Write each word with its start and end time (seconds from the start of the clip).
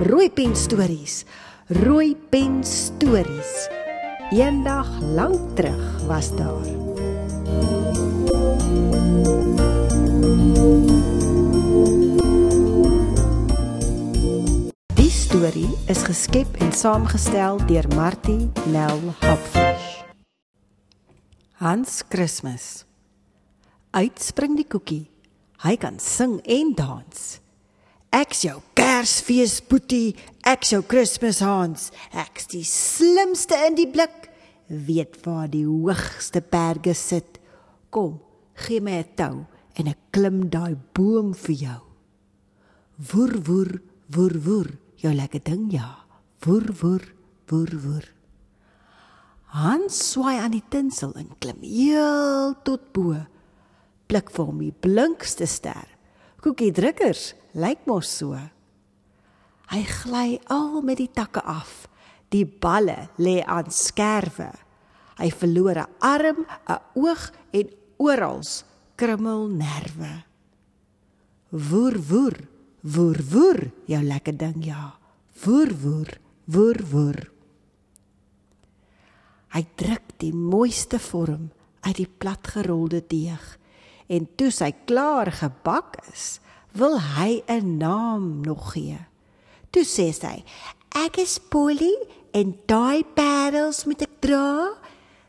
Rooi 0.00 0.30
pen 0.30 0.56
stories. 0.56 1.24
Rooi 1.66 2.16
pen 2.30 2.64
stories. 2.64 3.68
Eendag 4.30 4.88
lank 5.00 5.56
terug 5.56 6.06
was 6.06 6.30
daar. 6.36 6.64
Die 14.94 15.10
storie 15.10 15.68
is 15.86 16.02
geskep 16.02 16.56
en 16.58 16.72
saamgestel 16.72 17.60
deur 17.66 17.86
Martie 17.94 18.50
Nel 18.72 19.00
Hopfish. 19.20 20.02
Hans 21.52 22.02
Kersfees. 22.08 22.84
Uitspring 23.90 24.56
die 24.56 24.66
koekie. 24.66 25.10
Hy 25.62 25.76
kan 25.76 26.00
sing 26.00 26.40
en 26.48 26.72
dans. 26.74 27.42
Ek's 28.12 28.42
jou 28.44 28.58
Kersfees 29.02 29.56
boetie, 29.66 30.12
ek's 30.46 30.70
jou 30.70 30.78
Kersfees 30.86 31.40
Hans. 31.42 31.88
Ek's 32.14 32.44
die 32.52 32.62
slimste 32.62 33.56
in 33.66 33.74
die 33.74 33.88
blik, 33.90 34.28
weet 34.70 35.16
waar 35.24 35.48
die 35.50 35.64
hoogste 35.66 36.38
berge 36.38 36.94
sit. 36.94 37.40
Kom, 37.90 38.20
gee 38.54 38.78
my 38.78 39.02
'n 39.02 39.08
tou 39.18 39.46
en 39.74 39.88
ek 39.90 39.98
klim 40.14 40.46
daai 40.46 40.78
boom 40.94 41.34
vir 41.34 41.56
jou. 41.64 41.80
Woer 43.10 43.34
woer 43.42 43.72
woer 44.14 44.36
woer, 44.46 44.70
jou 45.02 45.12
lekker 45.12 45.42
ding 45.50 45.72
ja. 45.72 46.06
Woer 46.46 46.70
woer 46.70 47.02
woer 47.50 47.74
woer. 47.82 48.06
Hans 49.50 50.12
swaai 50.12 50.38
aan 50.38 50.54
die 50.54 50.68
tinsel 50.70 51.12
en 51.18 51.34
klim 51.40 51.58
heel 51.58 52.54
tot 52.62 52.92
bo. 52.92 53.18
Blik 54.06 54.30
vir 54.30 54.46
hom 54.46 54.58
die 54.60 54.70
blinkste 54.70 55.46
ster. 55.46 55.88
Koekie 56.40 56.70
drukkers 56.70 57.34
lyk 57.54 57.82
mos 57.86 58.06
so. 58.06 58.38
Hy 59.72 59.86
gly 59.88 60.36
al 60.52 60.82
met 60.84 60.98
die 61.00 61.08
takke 61.08 61.40
af. 61.48 61.86
Die 62.28 62.44
balle 62.44 63.08
lê 63.16 63.40
aan 63.40 63.70
skerwe. 63.72 64.50
Hy 65.16 65.28
verloor 65.32 65.78
'n 65.80 65.92
arm, 65.98 66.44
'n 66.68 66.80
oog 66.94 67.32
en 67.52 67.68
oral 67.96 68.42
krummel 68.96 69.48
nerve. 69.48 70.24
Woer 71.48 71.96
woer, 72.08 72.36
woer 72.80 73.20
woer, 73.30 73.60
jou 73.86 74.02
lekker 74.02 74.36
ding 74.36 74.64
ja. 74.64 74.94
Woer 75.44 75.72
woer, 75.82 76.20
woer 76.44 76.80
woer. 76.90 77.30
Hy 79.52 79.66
druk 79.76 80.16
die 80.16 80.32
mooiste 80.34 80.98
vorm 80.98 81.50
uit 81.80 81.96
die 81.96 82.08
platgerolde 82.08 83.02
deeg 83.08 83.58
en 84.08 84.28
toe 84.36 84.50
sy 84.50 84.72
klaar 84.84 85.32
gebak 85.32 85.96
is, 86.12 86.40
wil 86.72 86.98
hy 87.16 87.42
'n 87.48 87.78
naam 87.78 88.40
nog 88.40 88.72
gee. 88.72 89.11
Toe 89.72 89.84
sê 89.88 90.12
sy: 90.12 90.44
"Ek 90.94 91.18
is 91.18 91.38
Polly 91.38 91.94
en 92.36 92.54
daai 92.68 93.04
parels 93.16 93.84
moet 93.88 94.02
ek 94.02 94.20
dra." 94.20 94.76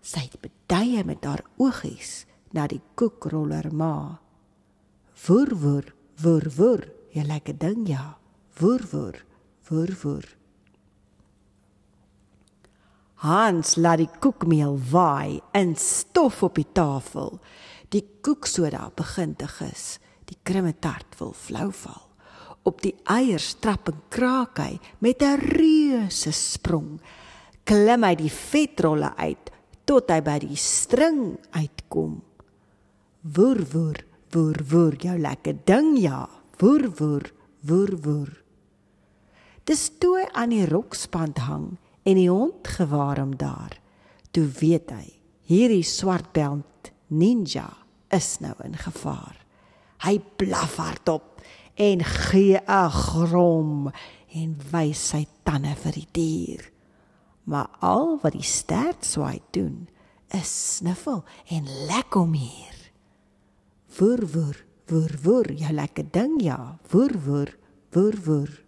Sy 0.00 0.20
het 0.30 0.38
bedye 0.40 1.04
met 1.04 1.24
haar 1.24 1.42
oogies 1.58 2.24
na 2.54 2.66
die 2.70 2.80
koekroller 2.94 3.72
ma. 3.74 4.20
Woer 5.26 5.52
woer, 5.58 5.94
woer 6.22 6.46
woer, 6.56 6.84
jy 7.12 7.24
lekker 7.26 7.58
ding 7.58 7.86
ja. 7.88 8.16
Woer 8.60 8.86
woer, 8.92 9.24
woer 9.68 9.92
woer. 10.02 10.26
Hans 13.18 13.74
laat 13.76 13.98
die 13.98 14.10
koekmeel 14.22 14.78
waai 14.92 15.40
in 15.58 15.74
stof 15.76 16.42
op 16.46 16.54
die 16.54 16.68
tafel. 16.72 17.40
Die 17.90 18.04
koeksoda 18.22 18.92
begin 18.94 19.34
te 19.34 19.48
gis. 19.50 19.98
Die 20.30 20.38
krimmetart 20.46 21.18
wil 21.18 21.34
flou 21.34 21.72
val. 21.72 22.07
Op 22.68 22.82
die 22.84 22.94
eiers 23.08 23.54
trap 23.62 23.88
en 23.88 24.00
kraak 24.12 24.58
hy 24.60 24.74
met 25.00 25.22
'n 25.22 25.40
reuse 25.56 26.32
sprong. 26.32 27.00
Klim 27.64 28.04
hy 28.04 28.14
die 28.14 28.32
vetrolle 28.32 29.14
uit 29.16 29.50
tot 29.84 30.10
hy 30.10 30.20
by 30.20 30.38
die 30.38 30.56
string 30.56 31.38
uitkom. 31.56 32.20
Woer 33.22 33.60
woer, 33.72 34.04
woer 34.32 34.60
woer, 34.70 34.94
jou 35.00 35.16
lekker 35.18 35.56
ding 35.64 35.96
ja. 35.96 36.28
Woer 36.60 36.90
woer, 36.98 37.32
woer 37.60 37.96
woer. 38.04 38.32
Dis 39.64 39.90
toe 39.98 40.28
aan 40.32 40.50
die 40.50 40.66
rokspand 40.66 41.38
hang 41.38 41.78
en 42.04 42.16
die 42.16 42.30
hond 42.30 42.68
gewaar 42.68 43.18
hom 43.20 43.36
daar. 43.36 43.80
Toe 44.30 44.46
weet 44.60 44.90
hy, 44.90 45.06
hierdie 45.48 45.84
swartbeld 45.84 46.92
ninja 47.08 47.68
is 48.10 48.40
nou 48.40 48.54
in 48.64 48.76
gevaar. 48.76 49.36
Hy 50.04 50.18
blaf 50.36 50.76
hardop 50.76 51.37
en 51.78 52.04
gee 52.04 52.58
'n 52.66 52.90
grom 52.90 53.90
en 54.34 54.56
wys 54.72 55.08
sy 55.08 55.26
tande 55.42 55.74
vir 55.76 55.92
die 55.92 56.08
dier. 56.12 56.70
Maar 57.44 57.68
al 57.80 58.18
wat 58.22 58.32
die 58.32 58.42
stert 58.42 59.04
swaai 59.04 59.40
doen, 59.50 59.88
is 60.28 60.76
sniffel 60.76 61.24
en 61.48 61.64
lek 61.86 62.12
hom 62.12 62.32
hier. 62.32 62.76
Woer 63.98 64.26
woer, 64.26 64.64
woer 64.86 65.18
woer, 65.22 65.52
jou 65.52 65.72
lekker 65.72 66.10
ding 66.10 66.42
ja. 66.42 66.78
Woer 66.90 67.14
woer, 67.24 67.56
woer 67.90 68.16
woer. 68.24 68.64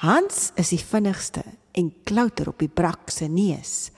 Hans 0.00 0.52
is 0.54 0.68
die 0.68 0.84
vinnigste 0.84 1.42
en 1.72 1.92
klouter 2.04 2.48
op 2.48 2.58
die 2.58 2.72
brak 2.72 3.10
se 3.10 3.28
neus, 3.28 3.90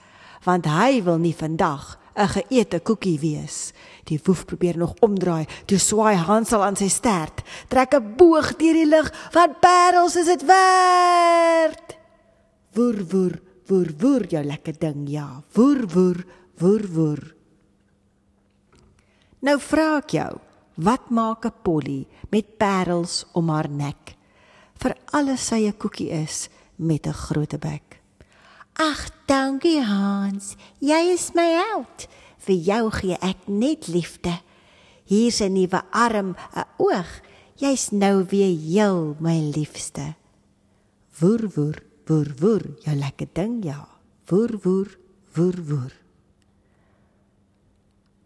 want 0.43 0.65
hy 0.65 1.03
wil 1.03 1.17
nie 1.17 1.35
vandag 1.35 2.02
'n 2.15 2.27
geëte 2.27 2.79
koekie 2.79 3.19
wees. 3.19 3.73
Die 4.05 4.19
woef 4.23 4.45
probeer 4.45 4.77
nog 4.77 4.93
omdraai, 5.01 5.45
toe 5.65 5.77
swaai 5.77 6.15
Hansel 6.15 6.63
aan 6.63 6.75
sy 6.75 6.89
stert, 6.89 7.41
trek 7.67 7.93
'n 7.93 8.15
boog 8.17 8.55
deur 8.57 8.73
die 8.73 8.89
lug, 8.89 9.09
wat 9.33 9.59
parels 9.59 10.15
is 10.15 10.25
dit 10.25 10.45
werd? 10.45 11.97
Woer 12.73 13.05
woer, 13.09 13.41
woer 13.67 13.93
woer 13.99 14.27
jou 14.27 14.43
lekker 14.43 14.75
ding, 14.79 15.09
ja. 15.09 15.43
Woer 15.53 15.87
woer, 15.87 16.25
woer 16.57 16.87
woer. 16.87 17.35
Nou 19.39 19.59
vra 19.59 19.97
ek 19.97 20.09
jou, 20.09 20.39
wat 20.75 21.09
maak 21.09 21.45
'n 21.45 21.53
polly 21.63 22.07
met 22.31 22.57
parels 22.57 23.25
om 23.33 23.49
haar 23.49 23.69
nek? 23.69 24.15
Vir 24.75 24.95
alles 25.11 25.47
sy 25.47 25.67
'n 25.67 25.77
koekie 25.77 26.09
is 26.09 26.49
met 26.77 27.07
'n 27.07 27.13
groot 27.13 27.59
bek. 27.59 27.92
Ag, 28.73 29.05
dankie 29.29 29.83
Hans. 29.85 30.55
Jy 30.81 31.13
is 31.13 31.29
my 31.37 31.45
held. 31.61 32.07
Vir 32.41 32.57
jou 32.57 32.83
gee 32.97 33.17
ek 33.21 33.45
net 33.45 33.85
liefde. 33.87 34.39
Hier's 35.05 35.41
'n 35.41 35.53
nuwe 35.53 35.81
arm, 35.91 36.35
'n 36.55 36.65
oog. 36.77 37.21
Jy's 37.55 37.91
nou 37.91 38.25
weer 38.25 38.57
heel 38.57 39.15
my 39.19 39.37
liefste. 39.53 40.15
Woer 41.19 41.49
woer, 41.55 41.83
woer 42.05 42.33
woer, 42.39 42.65
jou 42.83 42.95
lekker 42.95 43.27
ding 43.33 43.63
ja. 43.63 43.87
Woer 44.25 44.57
woer, 44.63 44.97
woer 45.35 45.59
woer. 45.69 45.93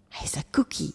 Hy's 0.09 0.37
'n 0.37 0.43
koekie. 0.51 0.93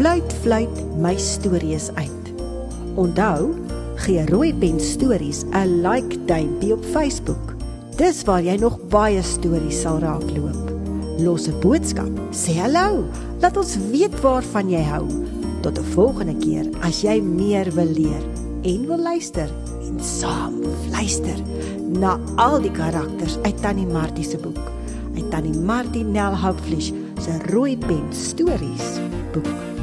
Fluit 0.00 0.32
fluit 0.40 0.76
my 0.96 1.12
stories 1.20 1.90
uit. 1.92 2.28
Onthou, 2.96 3.50
gee 4.00 4.22
Rooi 4.30 4.54
Pen 4.56 4.78
Stories 4.80 5.42
'n 5.52 5.82
like 5.84 6.24
duimpie 6.24 6.72
op 6.72 6.84
Facebook. 6.84 7.54
Dis 7.96 8.24
waar 8.24 8.42
jy 8.42 8.56
nog 8.56 8.78
baie 8.88 9.22
stories 9.22 9.80
sal 9.80 9.98
raakloop. 9.98 10.72
Los 11.18 11.48
'n 11.48 11.60
boodskap, 11.60 12.08
sê 12.32 12.56
hallo, 12.56 13.04
laat 13.40 13.56
ons 13.56 13.76
weet 13.90 14.20
waarvan 14.20 14.70
jy 14.70 14.82
hou. 14.82 15.06
Tot 15.60 15.78
'n 15.78 15.84
volgende 15.92 16.36
keer 16.36 16.66
as 16.80 17.02
jy 17.02 17.20
meer 17.20 17.68
wil 17.74 17.92
leer 17.92 18.24
en 18.62 18.86
wil 18.86 19.02
luister 19.02 19.50
en 19.82 20.00
saam 20.00 20.54
luister 20.90 21.36
na 21.88 22.18
al 22.36 22.60
die 22.60 22.72
karakters 22.72 23.36
uit 23.42 23.60
Tannie 23.62 23.86
Martie 23.86 24.24
se 24.24 24.38
boek. 24.38 24.70
Uit 25.14 25.30
Tannie 25.30 25.58
Martie 25.58 26.04
Nel 26.04 26.34
Houtfleisch 26.34 26.92
se 27.20 27.52
Rooi 27.52 27.76
Pen 27.76 28.08
Stories 28.12 28.98
boek. 29.32 29.79